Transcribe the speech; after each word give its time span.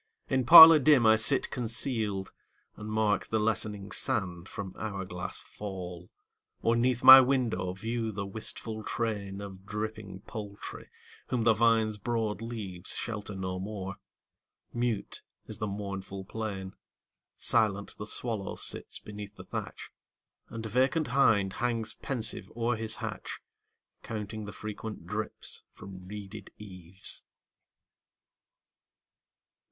In 0.29 0.45
parlour 0.47 0.79
dim 0.79 1.05
I 1.05 1.15
sit 1.15 1.51
concealed, 1.51 2.31
And 2.75 2.89
mark 2.91 3.27
the 3.27 3.39
lessening 3.39 3.91
sand 3.91 4.49
from 4.49 4.73
hour 4.75 5.05
glass 5.05 5.41
fall; 5.41 6.09
Or 6.63 6.75
'neath 6.75 7.03
my 7.03 7.21
window 7.21 7.71
view 7.73 8.11
the 8.11 8.25
wistful 8.25 8.83
train 8.83 9.41
Of 9.41 9.67
dripping 9.67 10.21
poultry, 10.21 10.89
whom 11.27 11.43
the 11.43 11.53
vine's 11.53 11.99
broad 11.99 12.41
leaves 12.41 12.95
Shelter 12.95 13.35
no 13.35 13.59
more. 13.59 13.97
Mute 14.73 15.21
is 15.45 15.59
the 15.59 15.67
mournful 15.67 16.25
plain; 16.25 16.73
Silent 17.37 17.95
the 17.99 18.07
swallow 18.07 18.55
sits 18.55 18.97
beneath 18.97 19.35
the 19.35 19.43
thatch, 19.45 19.91
And 20.49 20.65
vacant 20.65 21.09
hind 21.09 21.53
hangs 21.53 21.93
pensive 21.93 22.51
o'er 22.57 22.75
his 22.75 22.95
hatch, 22.95 23.39
Counting 24.01 24.45
the 24.45 24.51
frequent 24.51 25.05
drips 25.05 25.61
from 25.71 26.07
reeded 26.07 26.49
eaves. 26.57 27.23